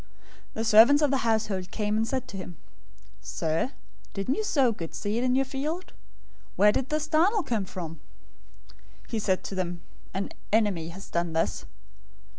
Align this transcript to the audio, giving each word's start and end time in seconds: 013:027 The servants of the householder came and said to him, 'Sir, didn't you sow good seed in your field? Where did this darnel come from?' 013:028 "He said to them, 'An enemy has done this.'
013:027 0.01 0.07
The 0.55 0.65
servants 0.65 1.01
of 1.03 1.11
the 1.11 1.17
householder 1.17 1.67
came 1.69 1.95
and 1.95 2.07
said 2.07 2.27
to 2.29 2.37
him, 2.37 2.57
'Sir, 3.21 3.71
didn't 4.15 4.33
you 4.33 4.43
sow 4.43 4.71
good 4.71 4.95
seed 4.95 5.23
in 5.23 5.35
your 5.35 5.45
field? 5.45 5.93
Where 6.55 6.71
did 6.71 6.89
this 6.89 7.05
darnel 7.07 7.43
come 7.43 7.65
from?' 7.65 7.99
013:028 9.05 9.09
"He 9.09 9.19
said 9.19 9.43
to 9.43 9.53
them, 9.53 9.81
'An 10.15 10.31
enemy 10.51 10.89
has 10.89 11.07
done 11.11 11.33
this.' 11.33 11.65